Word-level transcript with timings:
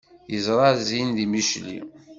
Yeẓra 0.31 0.69
zzin 0.79 1.09
di 1.17 1.25
Micli. 1.31 1.79